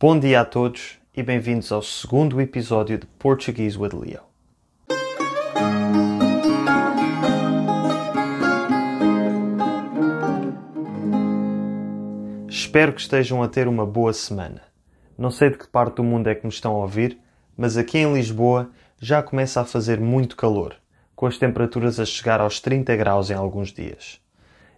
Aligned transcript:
Bom 0.00 0.16
dia 0.16 0.42
a 0.42 0.44
todos 0.44 0.96
e 1.12 1.24
bem-vindos 1.24 1.72
ao 1.72 1.82
segundo 1.82 2.40
episódio 2.40 2.98
de 2.98 3.06
Portuguese 3.18 3.76
with 3.76 3.94
Leo. 3.94 4.20
Espero 12.48 12.92
que 12.92 13.00
estejam 13.00 13.42
a 13.42 13.48
ter 13.48 13.66
uma 13.66 13.84
boa 13.84 14.12
semana. 14.12 14.62
Não 15.18 15.32
sei 15.32 15.50
de 15.50 15.58
que 15.58 15.66
parte 15.66 15.96
do 15.96 16.04
mundo 16.04 16.28
é 16.28 16.34
que 16.36 16.46
me 16.46 16.52
estão 16.52 16.76
a 16.76 16.82
ouvir, 16.82 17.18
mas 17.56 17.76
aqui 17.76 17.98
em 17.98 18.14
Lisboa 18.14 18.70
já 19.00 19.20
começa 19.20 19.62
a 19.62 19.64
fazer 19.64 19.98
muito 19.98 20.36
calor, 20.36 20.76
com 21.16 21.26
as 21.26 21.38
temperaturas 21.38 21.98
a 21.98 22.04
chegar 22.04 22.40
aos 22.40 22.60
30 22.60 22.94
graus 22.94 23.30
em 23.30 23.34
alguns 23.34 23.72
dias. 23.72 24.20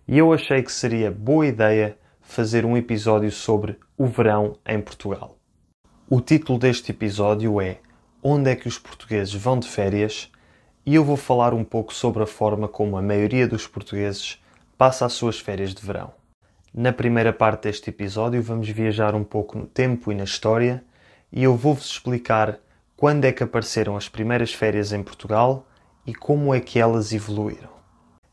E 0.08 0.16
eu 0.16 0.32
achei 0.32 0.62
que 0.62 0.72
seria 0.72 1.10
boa 1.10 1.46
ideia 1.46 1.98
fazer 2.22 2.64
um 2.64 2.74
episódio 2.74 3.30
sobre 3.30 3.76
o 4.00 4.06
verão 4.06 4.56
em 4.66 4.80
Portugal. 4.80 5.36
O 6.08 6.22
título 6.22 6.58
deste 6.58 6.90
episódio 6.90 7.60
é 7.60 7.80
Onde 8.22 8.48
é 8.48 8.56
que 8.56 8.66
os 8.66 8.78
portugueses 8.78 9.34
vão 9.34 9.58
de 9.58 9.68
férias? 9.68 10.32
E 10.86 10.94
eu 10.94 11.04
vou 11.04 11.18
falar 11.18 11.52
um 11.52 11.62
pouco 11.62 11.92
sobre 11.92 12.22
a 12.22 12.26
forma 12.26 12.66
como 12.66 12.96
a 12.96 13.02
maioria 13.02 13.46
dos 13.46 13.66
portugueses 13.66 14.42
passa 14.78 15.04
as 15.04 15.12
suas 15.12 15.38
férias 15.38 15.74
de 15.74 15.84
verão. 15.84 16.14
Na 16.72 16.94
primeira 16.94 17.30
parte 17.30 17.64
deste 17.64 17.90
episódio, 17.90 18.42
vamos 18.42 18.70
viajar 18.70 19.14
um 19.14 19.22
pouco 19.22 19.58
no 19.58 19.66
tempo 19.66 20.10
e 20.10 20.14
na 20.14 20.24
história 20.24 20.82
e 21.30 21.44
eu 21.44 21.54
vou-vos 21.54 21.84
explicar 21.84 22.58
quando 22.96 23.26
é 23.26 23.32
que 23.32 23.42
apareceram 23.42 23.98
as 23.98 24.08
primeiras 24.08 24.54
férias 24.54 24.94
em 24.94 25.02
Portugal 25.02 25.66
e 26.06 26.14
como 26.14 26.54
é 26.54 26.60
que 26.60 26.78
elas 26.78 27.12
evoluíram. 27.12 27.68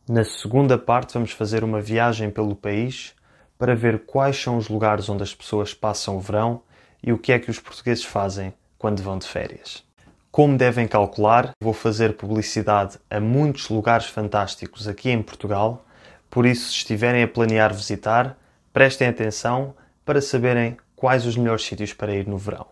Na 0.07 0.23
segunda 0.23 0.77
parte, 0.77 1.15
vamos 1.15 1.31
fazer 1.31 1.61
uma 1.61 1.81
viagem 1.81 2.31
pelo 2.31 2.55
país 2.55 3.16
para 3.57 3.75
ver 3.75 4.05
quais 4.05 4.41
são 4.41 4.57
os 4.57 4.69
lugares 4.69 5.09
onde 5.09 5.23
as 5.23 5.33
pessoas 5.33 5.73
passam 5.73 6.17
o 6.17 6.19
verão 6.19 6.61
e 7.01 7.11
o 7.11 7.17
que 7.17 7.31
é 7.31 7.39
que 7.39 7.51
os 7.51 7.59
portugueses 7.59 8.03
fazem 8.03 8.53
quando 8.77 9.01
vão 9.01 9.17
de 9.17 9.27
férias. 9.27 9.83
Como 10.31 10.57
devem 10.57 10.87
calcular, 10.87 11.51
vou 11.61 11.73
fazer 11.73 12.15
publicidade 12.15 12.99
a 13.09 13.19
muitos 13.19 13.69
lugares 13.69 14.05
fantásticos 14.05 14.87
aqui 14.87 15.09
em 15.09 15.21
Portugal 15.21 15.83
por 16.29 16.45
isso, 16.45 16.69
se 16.69 16.77
estiverem 16.77 17.23
a 17.23 17.27
planear 17.27 17.73
visitar, 17.73 18.37
prestem 18.73 19.07
atenção 19.07 19.73
para 20.05 20.21
saberem 20.21 20.77
quais 20.95 21.25
os 21.25 21.37
melhores 21.37 21.63
sítios 21.63 21.93
para 21.93 22.13
ir 22.13 22.27
no 22.27 22.37
verão. 22.37 22.67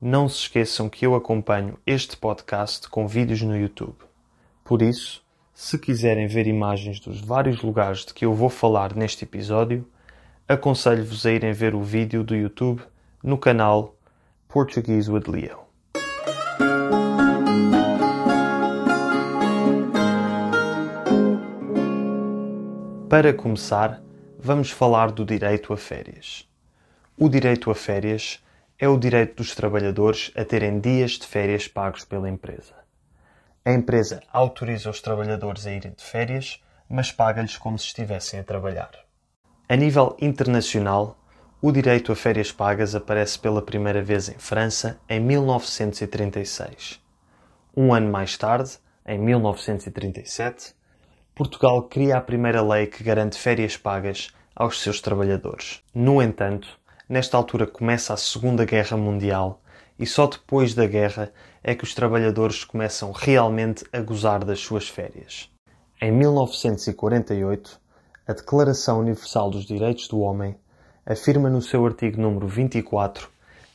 Não 0.00 0.28
se 0.28 0.40
esqueçam 0.42 0.88
que 0.88 1.04
eu 1.04 1.14
acompanho 1.14 1.78
este 1.86 2.16
podcast 2.16 2.88
com 2.88 3.08
vídeos 3.08 3.42
no 3.42 3.56
YouTube. 3.56 3.96
Por 4.62 4.82
isso, 4.82 5.24
se 5.54 5.78
quiserem 5.78 6.28
ver 6.28 6.46
imagens 6.46 7.00
dos 7.00 7.20
vários 7.20 7.62
lugares 7.62 8.04
de 8.04 8.14
que 8.14 8.24
eu 8.24 8.32
vou 8.34 8.48
falar 8.48 8.94
neste 8.94 9.24
episódio, 9.24 9.88
aconselho-vos 10.48 11.26
a 11.26 11.30
irem 11.30 11.52
ver 11.52 11.74
o 11.74 11.82
vídeo 11.82 12.24
do 12.24 12.34
YouTube 12.34 12.82
no 13.22 13.36
canal 13.36 13.94
Portuguese 14.48 15.10
with 15.10 15.24
Leo. 15.28 15.58
Para 23.10 23.34
começar, 23.34 24.02
vamos 24.38 24.70
falar 24.70 25.12
do 25.12 25.22
direito 25.22 25.70
a 25.70 25.76
férias. 25.76 26.48
O 27.14 27.28
direito 27.28 27.70
a 27.70 27.74
férias 27.74 28.42
é 28.78 28.88
o 28.88 28.96
direito 28.96 29.36
dos 29.36 29.54
trabalhadores 29.54 30.32
a 30.34 30.46
terem 30.46 30.80
dias 30.80 31.12
de 31.12 31.26
férias 31.26 31.68
pagos 31.68 32.06
pela 32.06 32.28
empresa. 32.28 32.74
A 33.66 33.72
empresa 33.72 34.22
autoriza 34.32 34.88
os 34.88 35.02
trabalhadores 35.02 35.66
a 35.66 35.72
irem 35.72 35.92
de 35.92 36.02
férias, 36.02 36.62
mas 36.88 37.12
paga-lhes 37.12 37.58
como 37.58 37.78
se 37.78 37.86
estivessem 37.86 38.40
a 38.40 38.44
trabalhar. 38.44 39.07
A 39.70 39.76
nível 39.76 40.16
internacional, 40.18 41.18
o 41.60 41.70
direito 41.70 42.10
a 42.10 42.16
férias 42.16 42.50
pagas 42.50 42.94
aparece 42.94 43.38
pela 43.38 43.60
primeira 43.60 44.00
vez 44.00 44.30
em 44.30 44.38
França 44.38 44.98
em 45.06 45.20
1936. 45.20 46.98
Um 47.76 47.92
ano 47.92 48.10
mais 48.10 48.34
tarde, 48.38 48.78
em 49.06 49.18
1937, 49.18 50.74
Portugal 51.34 51.82
cria 51.82 52.16
a 52.16 52.20
primeira 52.22 52.62
lei 52.62 52.86
que 52.86 53.04
garante 53.04 53.36
férias 53.36 53.76
pagas 53.76 54.28
aos 54.56 54.80
seus 54.80 55.02
trabalhadores. 55.02 55.82
No 55.94 56.22
entanto, 56.22 56.66
nesta 57.06 57.36
altura 57.36 57.66
começa 57.66 58.14
a 58.14 58.16
Segunda 58.16 58.64
Guerra 58.64 58.96
Mundial 58.96 59.60
e 59.98 60.06
só 60.06 60.26
depois 60.26 60.72
da 60.72 60.86
guerra 60.86 61.30
é 61.62 61.74
que 61.74 61.84
os 61.84 61.94
trabalhadores 61.94 62.64
começam 62.64 63.12
realmente 63.12 63.84
a 63.92 64.00
gozar 64.00 64.46
das 64.46 64.60
suas 64.60 64.88
férias. 64.88 65.50
Em 66.00 66.10
1948, 66.10 67.78
a 68.28 68.34
Declaração 68.34 69.00
Universal 69.00 69.48
dos 69.48 69.64
Direitos 69.64 70.06
do 70.06 70.20
Homem 70.20 70.54
afirma 71.06 71.48
no 71.48 71.62
seu 71.62 71.86
artigo 71.86 72.20
número 72.20 72.46
24 72.46 73.26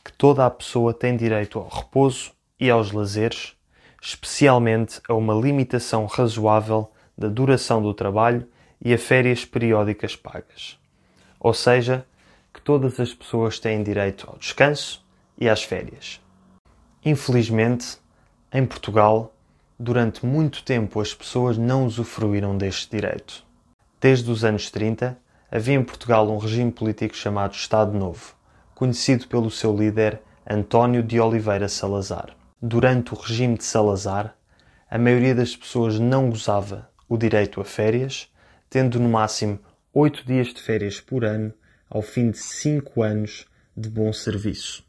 que 0.04 0.12
toda 0.12 0.46
a 0.46 0.50
pessoa 0.50 0.94
tem 0.94 1.16
direito 1.16 1.58
ao 1.58 1.66
repouso 1.66 2.30
e 2.60 2.70
aos 2.70 2.92
lazeres, 2.92 3.56
especialmente 4.00 5.00
a 5.08 5.14
uma 5.14 5.34
limitação 5.34 6.06
razoável 6.06 6.88
da 7.18 7.26
duração 7.26 7.82
do 7.82 7.92
trabalho 7.92 8.46
e 8.80 8.94
a 8.94 8.98
férias 8.98 9.44
periódicas 9.44 10.14
pagas. 10.14 10.78
Ou 11.40 11.52
seja, 11.52 12.06
que 12.52 12.60
todas 12.60 13.00
as 13.00 13.12
pessoas 13.12 13.58
têm 13.58 13.82
direito 13.82 14.30
ao 14.30 14.38
descanso 14.38 15.04
e 15.36 15.48
às 15.48 15.64
férias. 15.64 16.20
Infelizmente, 17.04 17.98
em 18.52 18.64
Portugal, 18.64 19.34
durante 19.76 20.24
muito 20.24 20.62
tempo 20.62 21.00
as 21.00 21.12
pessoas 21.12 21.58
não 21.58 21.84
usufruíram 21.86 22.56
deste 22.56 22.88
direito. 22.88 23.43
Desde 24.04 24.30
os 24.30 24.44
anos 24.44 24.70
30, 24.70 25.18
havia 25.50 25.76
em 25.76 25.82
Portugal 25.82 26.30
um 26.30 26.36
regime 26.36 26.70
político 26.70 27.16
chamado 27.16 27.54
Estado 27.54 27.96
Novo, 27.96 28.34
conhecido 28.74 29.26
pelo 29.26 29.50
seu 29.50 29.74
líder 29.74 30.20
António 30.46 31.02
de 31.02 31.18
Oliveira 31.18 31.70
Salazar. 31.70 32.36
Durante 32.60 33.14
o 33.14 33.16
regime 33.16 33.56
de 33.56 33.64
Salazar, 33.64 34.36
a 34.90 34.98
maioria 34.98 35.34
das 35.34 35.56
pessoas 35.56 35.98
não 35.98 36.28
gozava 36.28 36.90
o 37.08 37.16
direito 37.16 37.62
a 37.62 37.64
férias, 37.64 38.28
tendo 38.68 39.00
no 39.00 39.08
máximo 39.08 39.58
oito 39.94 40.22
dias 40.26 40.48
de 40.48 40.60
férias 40.60 41.00
por 41.00 41.24
ano 41.24 41.54
ao 41.88 42.02
fim 42.02 42.30
de 42.30 42.36
cinco 42.36 43.02
anos 43.02 43.46
de 43.74 43.88
bom 43.88 44.12
serviço. 44.12 44.84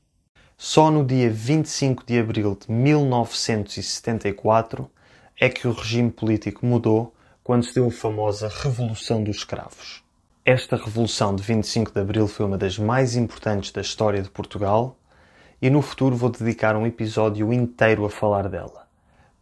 Só 0.57 0.91
no 0.91 1.05
dia 1.05 1.29
25 1.29 2.03
de 2.05 2.19
abril 2.19 2.57
de 2.59 2.69
1974 2.69 4.91
é 5.39 5.47
que 5.47 5.69
o 5.69 5.71
regime 5.71 6.11
político 6.11 6.65
mudou 6.65 7.14
quando 7.45 7.63
se 7.63 7.75
deu 7.75 7.85
a 7.85 7.91
famosa 7.91 8.50
Revolução 8.50 9.23
dos 9.23 9.38
Escravos. 9.38 10.03
Esta 10.44 10.75
revolução 10.75 11.35
de 11.35 11.44
25 11.44 11.91
de 11.94 12.00
abril 12.00 12.28
foi 12.28 12.44
uma 12.44 12.57
das 12.57 12.79
mais 12.79 13.16
importantes 13.16 13.72
da 13.72 13.81
história 13.81 14.19
de 14.19 14.31
Portugal 14.31 14.97
e 15.61 15.69
no 15.69 15.79
futuro 15.84 16.16
vou 16.16 16.31
dedicar 16.31 16.75
um 16.75 16.88
episódio 16.88 17.53
inteiro 17.53 18.03
a 18.03 18.09
falar 18.09 18.50
dela. 18.50 18.88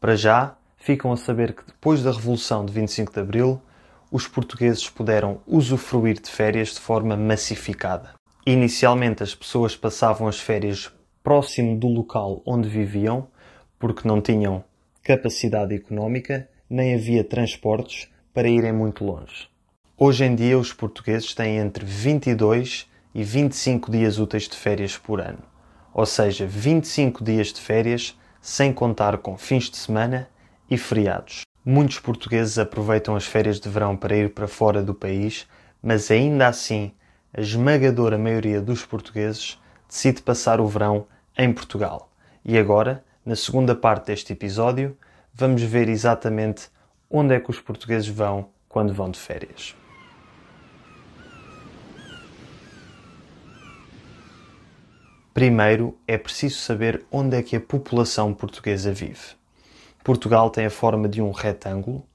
Para 0.02 0.18
já, 0.18 0.58
ficam 0.75 1.13
a 1.13 1.16
saber 1.16 1.56
que 1.56 1.66
depois 1.66 2.03
da 2.03 2.12
Revolução 2.12 2.66
de 2.66 2.74
25 2.74 3.13
de 3.13 3.19
Abril, 3.22 3.62
os 4.12 4.28
portugueses 4.28 4.90
puderam 4.90 5.40
usufruir 5.47 6.22
de 6.22 6.30
férias 6.30 6.74
de 6.74 6.81
forma 6.81 7.16
massificada. 7.16 8.16
Inicialmente, 8.46 9.24
as 9.24 9.34
pessoas 9.34 9.78
passavam 9.78 10.28
as 10.28 10.42
férias 10.42 10.92
próximo 11.24 11.80
do 11.80 11.88
local 11.88 12.42
onde 12.46 12.68
viviam, 12.68 13.30
porque 13.80 14.06
não 14.06 14.19
tinham 14.19 14.62
capacidade 15.02 15.74
económica, 15.74 16.50
nem 16.73 16.95
havia 16.95 17.23
transportes 17.23 18.09
para 18.34 18.50
irem 18.50 18.73
muito 18.73 19.06
longe. 19.06 19.47
Hoje 19.95 20.25
em 20.25 20.34
dia, 20.34 20.57
os 20.57 20.73
portugueses 20.73 21.35
têm 21.35 21.57
entre 21.57 21.85
22 21.85 22.89
e 23.13 23.23
25 23.23 23.91
dias 23.91 24.17
úteis 24.17 24.47
de 24.47 24.57
férias 24.57 24.97
por 24.97 25.22
ano, 25.22 25.44
ou 25.94 26.03
seja, 26.03 26.47
25 26.47 27.23
dias 27.23 27.53
de 27.53 27.62
férias 27.62 28.17
sem 28.41 28.73
contar 28.73 29.19
com 29.19 29.38
fins 29.38 29.69
de 29.69 29.78
semana 29.78 30.28
e 30.67 30.75
feriados. 30.75 31.41
Muitos 31.63 32.00
portugueses 32.00 32.57
aproveitam 32.57 33.16
as 33.16 33.28
férias 33.28 33.59
de 33.59 33.69
verão 33.69 33.95
para 33.95 34.17
ir 34.17 34.33
para 34.33 34.47
fora 34.47 34.81
do 34.81 34.95
país, 34.95 35.47
mas 35.79 36.09
ainda 36.09 36.47
assim, 36.47 36.91
a 37.31 37.39
esmagadora 37.39 38.17
maioria 38.17 38.59
dos 38.59 38.83
portugueses 38.83 39.62
decide 39.88 40.23
passar 40.23 40.59
o 40.59 40.66
verão 40.66 41.06
em 41.38 41.53
Portugal. 41.53 42.09
E 42.44 42.57
agora, 42.57 43.03
na 43.24 43.36
segunda 43.36 43.75
parte 43.75 44.07
deste 44.07 44.33
episódio, 44.33 44.98
vamos 45.33 45.62
ver 45.63 45.89
exatamente 45.89 46.69
onde 47.09 47.33
é 47.33 47.39
que 47.39 47.50
os 47.50 47.59
portugueses 47.59 48.07
vão 48.07 48.50
quando 48.69 48.94
vão 48.94 49.09
de 49.09 49.19
férias. 49.19 49.75
Primeiro 55.33 55.97
é 56.07 56.18
preciso 56.18 56.59
saber 56.59 57.06
onde 57.12 57.35
é 57.35 57.41
que 57.41 57.56
a 57.56 57.62
população 57.62 58.33
portuguesa 58.33 58.94
vive. 58.94 59.35
Portugal 60.03 60.50
tem 60.50 60.65
a 60.65 60.69
forma 60.69 61.09
de 61.09 61.21
um 61.21 61.31
retângulo, 61.31 62.06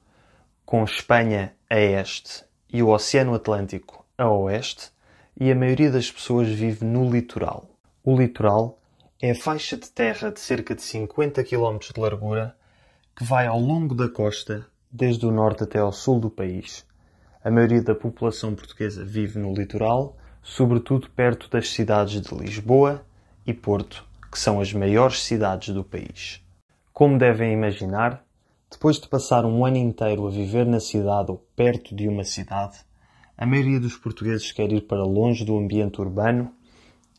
com 0.64 0.85
Espanha 0.85 1.55
a 1.69 1.79
este 1.79 2.44
e 2.73 2.82
o 2.82 2.88
Oceano 2.88 3.35
Atlântico 3.35 4.05
a 4.19 4.29
oeste, 4.29 4.91
e 5.41 5.50
a 5.50 5.55
maioria 5.55 5.93
das 5.93 6.11
pessoas 6.11 6.49
vive 6.49 6.85
no 6.85 7.09
litoral. 7.09 7.71
O 8.03 8.17
litoral 8.17 8.79
é 9.23 9.31
a 9.31 9.35
faixa 9.35 9.76
de 9.76 9.88
terra 9.88 10.32
de 10.32 10.41
cerca 10.41 10.75
de 10.75 10.82
50 10.82 11.44
km 11.44 11.79
de 11.94 12.00
largura 12.00 12.56
que 13.19 13.25
vai 13.25 13.49
ao 13.49 13.59
longo 13.59 13.97
da 13.97 14.09
costa, 14.09 14.65
desde 14.88 15.26
o 15.26 15.32
norte 15.32 15.65
até 15.65 15.81
ao 15.81 15.91
sul 15.91 16.20
do 16.20 16.31
país. 16.31 16.87
A 17.43 17.50
maioria 17.50 17.82
da 17.82 17.93
população 17.93 18.55
portuguesa 18.55 19.05
vive 19.05 19.41
no 19.41 19.53
litoral, 19.53 20.17
sobretudo 20.41 21.11
perto 21.11 21.50
das 21.50 21.69
cidades 21.70 22.23
de 22.23 22.32
Lisboa 22.32 23.05
e 23.44 23.53
Porto, 23.53 24.06
que 24.31 24.38
são 24.38 24.61
as 24.61 24.73
maiores 24.73 25.20
cidades 25.20 25.75
do 25.75 25.82
país. 25.82 26.41
Como 26.93 27.19
devem 27.19 27.53
imaginar, 27.53 28.25
depois 28.70 29.00
de 29.00 29.09
passar 29.09 29.44
um 29.44 29.67
ano 29.67 29.79
inteiro 29.79 30.25
a 30.25 30.31
viver 30.31 30.64
na 30.64 30.79
cidade 30.79 31.32
ou 31.32 31.44
perto 31.56 31.97
de 31.97 32.06
uma 32.06 32.23
cidade, 32.23 32.79
a 33.37 33.44
maioria 33.44 33.81
dos 33.81 33.97
portugueses 33.97 34.53
quer 34.53 34.71
ir 34.71 34.82
para 34.82 35.03
longe 35.03 35.44
do 35.44 35.59
ambiente 35.59 36.00
urbano 36.00 36.53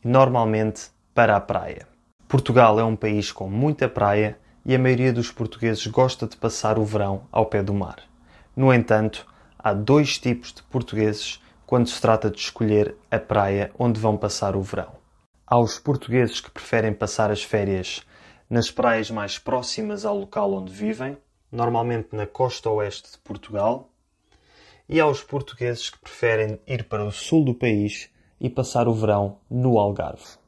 e 0.02 0.08
normalmente 0.08 0.90
para 1.14 1.36
a 1.36 1.40
praia. 1.42 1.86
Portugal 2.26 2.80
é 2.80 2.84
um 2.84 2.96
país 2.96 3.30
com 3.30 3.50
muita 3.50 3.86
praia 3.86 4.38
e 4.70 4.74
a 4.76 4.78
maioria 4.78 5.12
dos 5.12 5.32
portugueses 5.32 5.84
gosta 5.88 6.28
de 6.28 6.36
passar 6.36 6.78
o 6.78 6.84
verão 6.84 7.26
ao 7.32 7.46
pé 7.46 7.60
do 7.60 7.74
mar. 7.74 8.04
No 8.54 8.72
entanto, 8.72 9.26
há 9.58 9.72
dois 9.72 10.16
tipos 10.16 10.52
de 10.52 10.62
portugueses 10.62 11.42
quando 11.66 11.88
se 11.88 12.00
trata 12.00 12.30
de 12.30 12.38
escolher 12.38 12.94
a 13.10 13.18
praia 13.18 13.72
onde 13.76 13.98
vão 13.98 14.16
passar 14.16 14.54
o 14.54 14.62
verão. 14.62 14.92
Há 15.44 15.58
os 15.58 15.76
portugueses 15.80 16.40
que 16.40 16.52
preferem 16.52 16.94
passar 16.94 17.32
as 17.32 17.42
férias 17.42 18.06
nas 18.48 18.70
praias 18.70 19.10
mais 19.10 19.40
próximas 19.40 20.04
ao 20.04 20.16
local 20.16 20.52
onde 20.52 20.72
vivem, 20.72 21.18
normalmente 21.50 22.14
na 22.14 22.28
costa 22.28 22.70
oeste 22.70 23.10
de 23.10 23.18
Portugal, 23.18 23.90
e 24.88 25.00
há 25.00 25.06
os 25.08 25.20
portugueses 25.20 25.90
que 25.90 25.98
preferem 25.98 26.60
ir 26.64 26.84
para 26.84 27.04
o 27.04 27.10
sul 27.10 27.44
do 27.44 27.54
país 27.54 28.08
e 28.40 28.48
passar 28.48 28.86
o 28.86 28.94
verão 28.94 29.38
no 29.50 29.80
Algarve. 29.80 30.38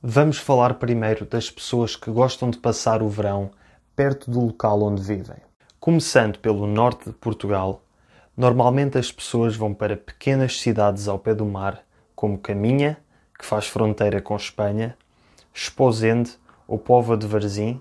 Vamos 0.00 0.38
falar 0.38 0.74
primeiro 0.74 1.24
das 1.24 1.50
pessoas 1.50 1.96
que 1.96 2.08
gostam 2.12 2.50
de 2.50 2.58
passar 2.58 3.02
o 3.02 3.08
verão 3.08 3.50
perto 3.96 4.30
do 4.30 4.40
local 4.40 4.82
onde 4.82 5.02
vivem. 5.02 5.36
Começando 5.78 6.38
pelo 6.38 6.66
norte 6.66 7.10
de 7.10 7.14
Portugal, 7.14 7.82
normalmente 8.36 8.98
as 8.98 9.12
pessoas 9.12 9.54
vão 9.54 9.72
para 9.72 9.96
pequenas 9.96 10.60
cidades 10.60 11.06
ao 11.06 11.18
pé 11.18 11.34
do 11.34 11.44
mar, 11.44 11.84
como 12.14 12.38
Caminha, 12.38 12.98
que 13.38 13.44
faz 13.44 13.66
fronteira 13.66 14.20
com 14.20 14.34
Espanha, 14.34 14.96
Esposende 15.52 16.32
ou 16.66 16.78
Póvoa 16.78 17.16
de 17.16 17.26
Varzim, 17.26 17.80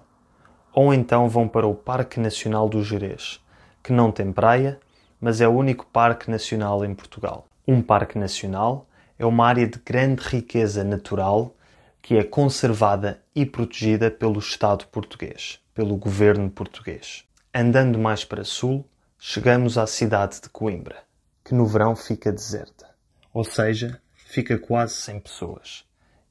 ou 0.74 0.94
então 0.94 1.27
vão 1.27 1.48
para 1.48 1.65
o 1.65 1.74
Parque 1.74 2.19
Nacional 2.19 2.69
do 2.69 2.83
Jerez, 2.83 3.39
que 3.81 3.94
não 3.94 4.12
tem 4.12 4.31
praia, 4.31 4.80
mas 5.19 5.42
é 5.42 5.48
o 5.48 5.51
único 5.51 5.86
parque 5.86 6.30
nacional 6.30 6.83
em 6.83 6.94
Portugal. 6.94 7.48
Um 7.68 7.81
parque 7.81 8.18
nacional 8.19 8.86
é 9.18 9.25
uma 9.25 9.48
área 9.48 9.65
de 9.65 9.80
grande 9.80 10.21
riqueza 10.21 10.83
natural 10.83 11.56
que 12.01 12.18
é 12.18 12.24
conservada 12.24 13.21
e 13.33 13.45
protegida 13.45 14.12
pelo 14.12 14.39
Estado 14.39 14.86
português, 14.88 15.62
pelo 15.73 15.97
governo 15.97 16.49
português. 16.49 17.23
Andando 17.53 17.97
mais 17.97 18.23
para 18.23 18.43
sul, 18.43 18.87
chegamos 19.17 19.77
à 19.77 19.87
cidade 19.87 20.41
de 20.41 20.49
Coimbra, 20.49 21.03
que 21.43 21.53
no 21.53 21.65
verão 21.65 21.95
fica 21.95 22.31
deserta, 22.31 22.89
ou 23.33 23.43
seja, 23.43 24.01
fica 24.15 24.57
quase 24.57 24.95
sem 24.95 25.19
pessoas. 25.19 25.85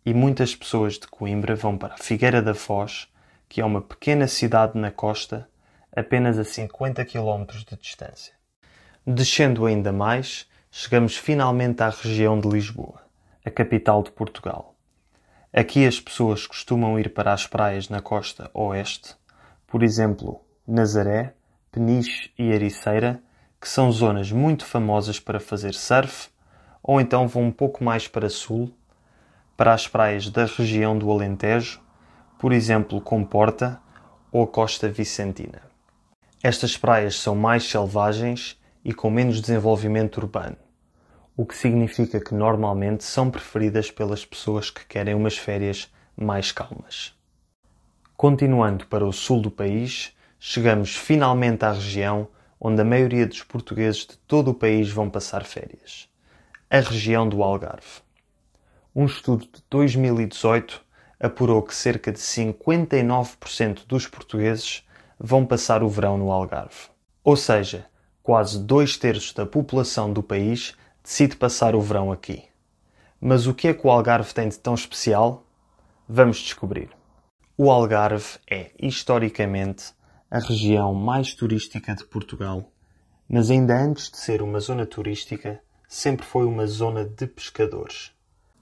E 0.04 0.12
muitas 0.12 0.54
pessoas 0.54 0.94
de 0.94 1.06
Coimbra 1.06 1.54
vão 1.54 1.76
para 1.76 1.94
a 1.94 1.98
Figueira 1.98 2.42
da 2.42 2.54
Foz, 2.54 3.08
que 3.48 3.60
é 3.60 3.64
uma 3.64 3.82
pequena 3.82 4.26
cidade 4.26 4.78
na 4.78 4.90
costa, 4.90 5.48
apenas 5.94 6.38
a 6.38 6.44
50 6.44 7.04
km 7.04 7.44
de 7.68 7.76
distância. 7.76 8.32
Descendo 9.06 9.66
ainda 9.66 9.92
mais, 9.92 10.48
chegamos 10.70 11.16
finalmente 11.16 11.82
à 11.82 11.90
região 11.90 12.38
de 12.40 12.48
Lisboa, 12.48 13.02
a 13.44 13.50
capital 13.50 14.02
de 14.02 14.10
Portugal. 14.10 14.74
Aqui 15.52 15.86
as 15.86 16.00
pessoas 16.00 16.46
costumam 16.46 16.98
ir 16.98 17.12
para 17.12 17.32
as 17.32 17.46
praias 17.46 17.88
na 17.88 18.00
costa 18.00 18.50
oeste, 18.54 19.14
por 19.72 19.82
exemplo, 19.82 20.38
Nazaré, 20.69 21.32
Peniche 21.70 22.30
e 22.38 22.50
Ericeira, 22.50 23.22
que 23.58 23.66
são 23.66 23.90
zonas 23.90 24.30
muito 24.30 24.66
famosas 24.66 25.19
para 25.19 25.40
fazer 25.40 25.72
surf, 25.72 26.28
ou 26.82 27.00
então 27.00 27.26
vão 27.26 27.44
um 27.44 27.50
pouco 27.50 27.82
mais 27.82 28.06
para 28.06 28.28
sul, 28.28 28.70
para 29.56 29.72
as 29.72 29.88
praias 29.88 30.28
da 30.28 30.44
região 30.44 30.98
do 30.98 31.10
Alentejo, 31.10 31.80
por 32.38 32.52
exemplo, 32.52 33.00
Comporta 33.00 33.80
ou 34.30 34.46
Costa 34.46 34.90
Vicentina. 34.90 35.62
Estas 36.42 36.76
praias 36.76 37.19
são 37.19 37.34
mais 37.34 37.64
selvagens 37.64 38.60
e 38.84 38.92
com 38.92 39.08
menos 39.08 39.40
desenvolvimento 39.40 40.19
urbano 40.19 40.58
o 41.34 41.46
que 41.46 41.56
significa 41.56 42.20
que 42.20 42.34
normalmente 42.34 43.04
são 43.04 43.30
preferidas 43.30 43.90
pelas 43.90 44.22
pessoas 44.22 44.69
que 44.69 44.84
querem 44.84 45.14
umas 45.14 45.38
férias 45.38 45.90
mais 46.14 46.52
calmas. 46.52 47.14
Continuando 48.22 48.86
para 48.86 49.04
o 49.04 49.12
sul 49.12 49.40
do 49.40 49.50
país, 49.50 50.16
chegamos 50.38 50.94
finalmente 50.94 51.64
à 51.64 51.72
região 51.72 52.28
onde 52.60 52.80
a 52.80 52.84
maioria 52.84 53.26
dos 53.26 53.42
portugueses 53.42 54.06
de 54.06 54.16
todo 54.16 54.52
o 54.52 54.54
país 54.54 54.88
vão 54.88 55.10
passar 55.10 55.42
férias 55.44 56.08
a 56.70 56.78
região 56.78 57.28
do 57.28 57.42
Algarve. 57.42 58.00
Um 58.94 59.06
estudo 59.06 59.46
de 59.46 59.60
2018 59.69 60.84
apurou 61.19 61.62
que 61.62 61.74
cerca 61.74 62.12
de 62.12 62.20
59% 62.20 63.88
dos 63.88 64.06
portugueses 64.06 64.86
vão 65.19 65.44
passar 65.44 65.82
o 65.82 65.88
verão 65.88 66.16
no 66.16 66.30
Algarve. 66.30 66.90
Ou 67.24 67.34
seja, 67.34 67.86
quase 68.22 68.60
dois 68.60 68.96
terços 68.96 69.32
da 69.32 69.44
população 69.44 70.12
do 70.12 70.22
país 70.22 70.76
decide 71.02 71.34
passar 71.34 71.74
o 71.74 71.80
verão 71.80 72.12
aqui. 72.12 72.44
Mas 73.20 73.48
o 73.48 73.52
que 73.52 73.66
é 73.66 73.74
que 73.74 73.84
o 73.84 73.90
Algarve 73.90 74.32
tem 74.32 74.48
de 74.48 74.60
tão 74.60 74.74
especial? 74.74 75.44
Vamos 76.08 76.36
descobrir. 76.36 77.01
O 77.64 77.70
Algarve 77.70 78.40
é, 78.50 78.72
historicamente, 78.76 79.94
a 80.28 80.40
região 80.40 80.92
mais 80.92 81.32
turística 81.32 81.94
de 81.94 82.04
Portugal, 82.04 82.68
mas 83.28 83.52
ainda 83.52 83.80
antes 83.80 84.10
de 84.10 84.16
ser 84.16 84.42
uma 84.42 84.58
zona 84.58 84.84
turística, 84.84 85.60
sempre 85.86 86.26
foi 86.26 86.44
uma 86.44 86.66
zona 86.66 87.04
de 87.04 87.24
pescadores. 87.24 88.10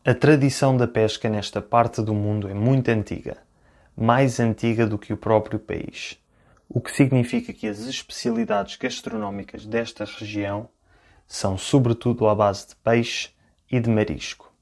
A 0.04 0.12
tradição 0.12 0.76
da 0.76 0.86
pesca 0.86 1.30
nesta 1.30 1.62
parte 1.62 2.02
do 2.02 2.12
mundo 2.12 2.46
é 2.46 2.52
muito 2.52 2.90
antiga, 2.90 3.38
mais 3.96 4.38
antiga 4.38 4.86
do 4.86 4.98
que 4.98 5.14
o 5.14 5.16
próprio 5.16 5.58
país, 5.58 6.18
o 6.68 6.78
que 6.78 6.94
significa 6.94 7.54
que 7.54 7.66
as 7.66 7.78
especialidades 7.78 8.76
gastronómicas 8.76 9.64
desta 9.64 10.04
região 10.04 10.68
são 11.26 11.56
sobretudo 11.56 12.28
à 12.28 12.34
base 12.34 12.68
de 12.68 12.76
peixe 12.76 13.30
e 13.72 13.80
de 13.80 13.88
marisco. 13.88 14.52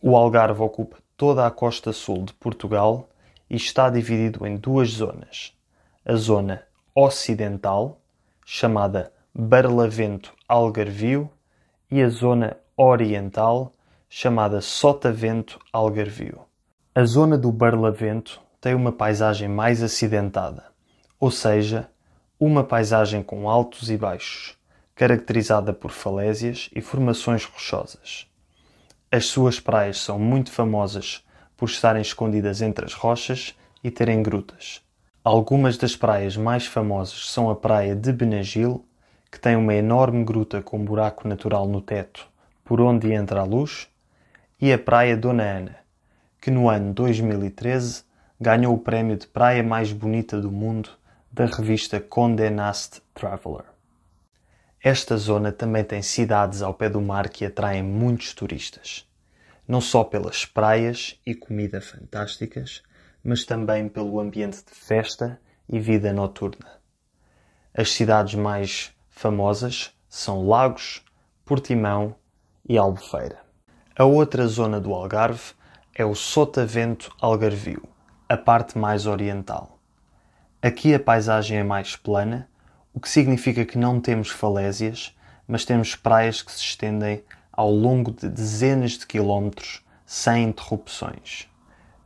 O 0.00 0.16
Algarve 0.16 0.62
ocupa 0.62 0.98
toda 1.16 1.44
a 1.44 1.50
costa 1.50 1.92
sul 1.92 2.24
de 2.24 2.32
Portugal 2.34 3.09
e 3.50 3.56
está 3.56 3.90
dividido 3.90 4.46
em 4.46 4.56
duas 4.56 4.90
zonas. 4.90 5.52
A 6.06 6.14
zona 6.14 6.62
ocidental, 6.94 8.00
chamada 8.46 9.12
Barlavento 9.34 10.32
Algarvio, 10.48 11.28
e 11.90 12.00
a 12.00 12.08
zona 12.08 12.56
oriental, 12.76 13.74
chamada 14.08 14.60
Sotavento 14.60 15.58
Algarvio. 15.72 16.42
A 16.94 17.04
zona 17.04 17.36
do 17.36 17.50
Barlavento 17.50 18.40
tem 18.60 18.74
uma 18.74 18.92
paisagem 18.92 19.48
mais 19.48 19.82
acidentada, 19.82 20.66
ou 21.18 21.30
seja, 21.30 21.90
uma 22.38 22.62
paisagem 22.62 23.22
com 23.22 23.48
altos 23.48 23.90
e 23.90 23.96
baixos, 23.96 24.56
caracterizada 24.94 25.72
por 25.72 25.90
falésias 25.90 26.70
e 26.74 26.80
formações 26.80 27.44
rochosas. 27.44 28.26
As 29.10 29.26
suas 29.26 29.58
praias 29.58 29.98
são 29.98 30.18
muito 30.18 30.52
famosas 30.52 31.24
por 31.60 31.68
estarem 31.68 32.00
escondidas 32.00 32.62
entre 32.62 32.86
as 32.86 32.94
rochas 32.94 33.54
e 33.84 33.90
terem 33.90 34.22
grutas. 34.22 34.80
Algumas 35.22 35.76
das 35.76 35.94
praias 35.94 36.34
mais 36.34 36.64
famosas 36.64 37.30
são 37.30 37.50
a 37.50 37.54
praia 37.54 37.94
de 37.94 38.10
Benagil, 38.10 38.82
que 39.30 39.38
tem 39.38 39.56
uma 39.56 39.74
enorme 39.74 40.24
gruta 40.24 40.62
com 40.62 40.82
buraco 40.82 41.28
natural 41.28 41.68
no 41.68 41.82
teto 41.82 42.26
por 42.64 42.80
onde 42.80 43.12
entra 43.12 43.40
a 43.40 43.44
luz, 43.44 43.88
e 44.58 44.72
a 44.72 44.78
praia 44.78 45.16
Dona 45.16 45.42
Ana, 45.42 45.76
que 46.40 46.50
no 46.50 46.70
ano 46.70 46.94
2013 46.94 48.04
ganhou 48.40 48.74
o 48.74 48.78
prémio 48.78 49.18
de 49.18 49.26
praia 49.26 49.62
mais 49.62 49.92
bonita 49.92 50.40
do 50.40 50.50
mundo 50.50 50.88
da 51.30 51.44
revista 51.44 52.00
Condé 52.00 52.48
Nast 52.48 53.02
Traveler. 53.12 53.64
Esta 54.82 55.18
zona 55.18 55.52
também 55.52 55.84
tem 55.84 56.00
cidades 56.00 56.62
ao 56.62 56.72
pé 56.72 56.88
do 56.88 57.02
mar 57.02 57.28
que 57.28 57.44
atraem 57.44 57.82
muitos 57.82 58.32
turistas, 58.32 59.06
não 59.70 59.80
só 59.80 60.02
pelas 60.02 60.44
praias 60.44 61.16
e 61.24 61.32
comida 61.32 61.80
fantásticas, 61.80 62.82
mas 63.22 63.44
também 63.44 63.88
pelo 63.88 64.18
ambiente 64.18 64.64
de 64.64 64.74
festa 64.74 65.40
e 65.68 65.78
vida 65.78 66.12
noturna. 66.12 66.66
As 67.72 67.92
cidades 67.92 68.34
mais 68.34 68.92
famosas 69.08 69.96
são 70.08 70.44
Lagos, 70.44 71.04
Portimão 71.44 72.16
e 72.68 72.76
Albufeira. 72.76 73.38
A 73.96 74.04
outra 74.04 74.44
zona 74.48 74.80
do 74.80 74.92
Algarve 74.92 75.52
é 75.94 76.04
o 76.04 76.16
Sotavento 76.16 77.14
Algarvio, 77.20 77.88
a 78.28 78.36
parte 78.36 78.76
mais 78.76 79.06
oriental. 79.06 79.78
Aqui 80.60 80.92
a 80.92 80.98
paisagem 80.98 81.58
é 81.58 81.62
mais 81.62 81.94
plana 81.94 82.50
o 82.92 82.98
que 82.98 83.08
significa 83.08 83.64
que 83.64 83.78
não 83.78 84.00
temos 84.00 84.30
falésias, 84.30 85.16
mas 85.46 85.64
temos 85.64 85.94
praias 85.94 86.42
que 86.42 86.50
se 86.50 86.58
estendem 86.58 87.22
ao 87.60 87.70
longo 87.70 88.10
de 88.10 88.26
dezenas 88.26 88.92
de 88.92 89.06
quilómetros 89.06 89.82
sem 90.06 90.44
interrupções. 90.44 91.46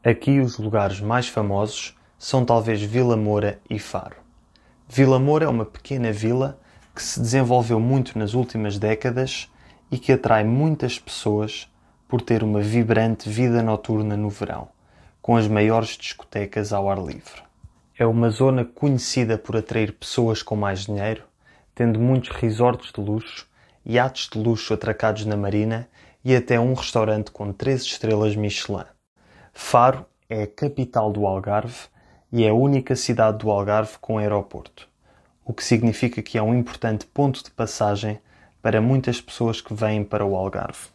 Aqui 0.02 0.40
os 0.40 0.58
lugares 0.58 0.99
mais 1.00 1.28
famosos 1.28 1.96
são 2.18 2.44
talvez 2.44 2.82
Vila 2.82 3.16
Moura 3.16 3.61
e 3.70 3.78
Faro. 3.78 4.16
Vila 4.88 5.16
Moura 5.20 5.44
é 5.44 5.49
uma 5.49 5.64
pequena 5.64 6.11
vila 6.11 6.58
que 6.92 7.00
se 7.00 7.20
desenvolveu 7.20 7.78
muito 7.78 8.18
nas 8.18 8.34
últimas 8.34 8.80
décadas 8.80 9.49
e 9.92 9.96
que 9.96 10.11
atrai 10.11 10.42
muitas 10.42 10.99
pessoas 10.99 11.73
por 12.08 12.20
ter 12.20 12.42
uma 12.42 12.61
vibrante 12.61 13.28
vida 13.28 13.62
noturna 13.62 14.16
no 14.16 14.30
verão, 14.30 14.66
com 15.23 15.37
as 15.37 15.46
maiores 15.46 15.90
discotecas 15.90 16.73
ao 16.73 16.90
ar 16.90 16.99
livre. 16.99 17.44
É 17.96 18.04
uma 18.04 18.28
zona 18.28 18.64
conhecida 18.64 19.38
por 19.38 19.56
atrair 19.56 19.92
pessoas 19.92 20.42
com 20.42 20.56
mais 20.56 20.84
dinheiro, 20.84 21.23
tendo 21.76 22.00
muitos 22.00 22.30
resorts 22.30 22.90
de 22.92 23.00
luxo, 23.00 23.46
iates 23.86 24.28
de 24.28 24.38
luxo 24.38 24.72
atracados 24.72 25.24
na 25.26 25.36
marina 25.36 25.88
e 26.24 26.34
até 26.34 26.58
um 26.58 26.72
restaurante 26.74 27.30
com 27.30 27.52
13 27.52 27.84
estrelas 27.84 28.34
Michelin. 28.34 28.84
Faro 29.52 30.06
é 30.28 30.44
a 30.44 30.46
capital 30.46 31.12
do 31.12 31.26
Algarve 31.26 31.88
e 32.32 32.44
é 32.44 32.48
a 32.48 32.54
única 32.54 32.96
cidade 32.96 33.38
do 33.38 33.50
Algarve 33.50 33.98
com 34.00 34.18
aeroporto, 34.18 34.88
o 35.44 35.52
que 35.52 35.62
significa 35.62 36.22
que 36.22 36.38
é 36.38 36.42
um 36.42 36.54
importante 36.54 37.06
ponto 37.06 37.44
de 37.44 37.50
passagem 37.50 38.18
para 38.62 38.80
muitas 38.80 39.20
pessoas 39.20 39.60
que 39.60 39.74
vêm 39.74 40.02
para 40.02 40.24
o 40.24 40.34
Algarve. 40.34 40.88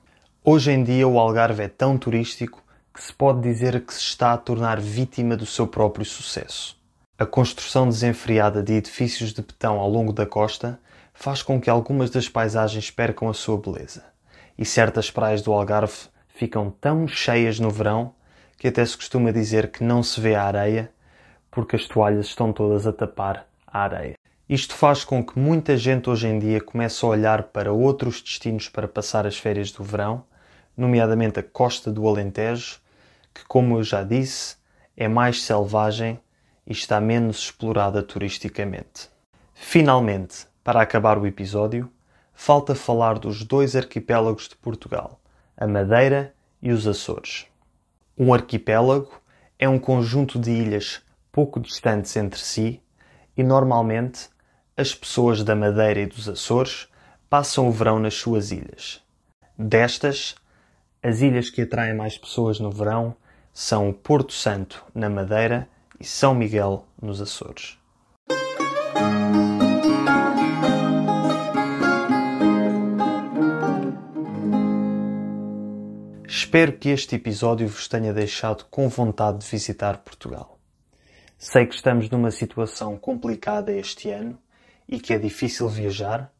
Hoje 0.43 0.71
em 0.71 0.83
dia 0.83 1.07
o 1.07 1.19
Algarve 1.19 1.63
é 1.63 1.67
tão 1.67 1.97
turístico 1.97 2.63
que 2.93 3.03
se 3.03 3.13
pode 3.13 3.41
dizer 3.41 3.85
que 3.85 3.93
se 3.93 4.01
está 4.01 4.33
a 4.33 4.37
tornar 4.37 4.79
vítima 4.79 5.37
do 5.37 5.45
seu 5.45 5.67
próprio 5.67 6.03
sucesso. 6.03 6.75
A 7.17 7.25
construção 7.25 7.87
desenfreada 7.87 8.63
de 8.63 8.73
edifícios 8.73 9.31
de 9.31 9.41
betão 9.41 9.77
ao 9.77 9.89
longo 9.89 10.11
da 10.11 10.25
costa 10.25 10.79
faz 11.19 11.43
com 11.43 11.59
que 11.59 11.69
algumas 11.69 12.09
das 12.09 12.29
paisagens 12.29 12.89
percam 12.89 13.27
a 13.27 13.33
sua 13.33 13.57
beleza, 13.57 14.05
e 14.57 14.63
certas 14.63 15.11
praias 15.11 15.41
do 15.41 15.51
Algarve 15.51 16.07
ficam 16.29 16.71
tão 16.71 17.09
cheias 17.09 17.59
no 17.59 17.69
verão 17.69 18.13
que 18.57 18.69
até 18.69 18.85
se 18.85 18.95
costuma 18.95 19.29
dizer 19.29 19.69
que 19.69 19.83
não 19.83 20.01
se 20.01 20.21
vê 20.21 20.33
a 20.33 20.45
areia 20.45 20.89
porque 21.51 21.75
as 21.75 21.85
toalhas 21.85 22.27
estão 22.27 22.53
todas 22.53 22.87
a 22.87 22.93
tapar 22.93 23.45
a 23.67 23.81
areia. 23.81 24.13
Isto 24.47 24.73
faz 24.73 25.03
com 25.03 25.21
que 25.21 25.37
muita 25.37 25.75
gente 25.75 26.09
hoje 26.09 26.25
em 26.25 26.39
dia 26.39 26.61
comece 26.61 27.03
a 27.03 27.09
olhar 27.09 27.43
para 27.43 27.73
outros 27.73 28.21
destinos 28.21 28.69
para 28.69 28.87
passar 28.87 29.27
as 29.27 29.37
férias 29.37 29.73
do 29.73 29.83
verão, 29.83 30.23
nomeadamente 30.77 31.37
a 31.37 31.43
costa 31.43 31.91
do 31.91 32.07
Alentejo, 32.07 32.79
que, 33.33 33.43
como 33.45 33.77
eu 33.77 33.83
já 33.83 34.03
disse, 34.03 34.55
é 34.95 35.09
mais 35.09 35.43
selvagem 35.43 36.17
e 36.65 36.71
está 36.71 37.01
menos 37.01 37.39
explorada 37.39 38.01
turisticamente. 38.01 39.09
Finalmente, 39.53 40.47
para 40.63 40.81
acabar 40.81 41.17
o 41.17 41.25
episódio, 41.25 41.91
falta 42.33 42.75
falar 42.75 43.19
dos 43.19 43.43
dois 43.43 43.75
arquipélagos 43.75 44.47
de 44.47 44.55
Portugal, 44.55 45.19
a 45.57 45.67
Madeira 45.67 46.33
e 46.61 46.71
os 46.71 46.87
Açores. 46.87 47.47
Um 48.17 48.33
arquipélago 48.33 49.11
é 49.57 49.67
um 49.67 49.79
conjunto 49.79 50.37
de 50.37 50.51
ilhas 50.51 51.01
pouco 51.31 51.59
distantes 51.59 52.15
entre 52.15 52.39
si 52.39 52.81
e 53.35 53.43
normalmente 53.43 54.29
as 54.75 54.93
pessoas 54.93 55.43
da 55.43 55.55
Madeira 55.55 56.01
e 56.01 56.05
dos 56.05 56.27
Açores 56.27 56.87
passam 57.29 57.67
o 57.67 57.71
verão 57.71 57.99
nas 57.99 58.15
suas 58.15 58.51
ilhas. 58.51 59.01
Destas, 59.57 60.35
as 61.01 61.21
ilhas 61.21 61.49
que 61.49 61.61
atraem 61.61 61.95
mais 61.95 62.17
pessoas 62.17 62.59
no 62.59 62.71
verão 62.71 63.15
são 63.53 63.93
Porto 63.93 64.33
Santo, 64.33 64.83
na 64.93 65.09
Madeira, 65.09 65.67
e 65.99 66.05
São 66.05 66.33
Miguel, 66.33 66.85
nos 67.01 67.21
Açores. 67.21 67.78
Espero 76.49 76.73
que 76.73 76.89
este 76.89 77.15
episódio 77.15 77.67
vos 77.67 77.87
tenha 77.87 78.11
deixado 78.11 78.65
com 78.71 78.89
vontade 78.89 79.37
de 79.37 79.45
visitar 79.45 79.99
Portugal. 79.99 80.57
Sei 81.37 81.67
que 81.67 81.75
estamos 81.75 82.09
numa 82.09 82.31
situação 82.31 82.97
complicada 82.97 83.71
este 83.71 84.09
ano 84.09 84.35
e 84.87 84.99
que 84.99 85.13
é 85.13 85.19
difícil 85.19 85.69
viajar, 85.69 86.33